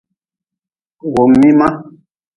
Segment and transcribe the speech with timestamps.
[1.11, 1.67] Humin ma.